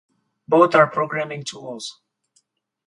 [0.47, 2.01] Both are programming tools.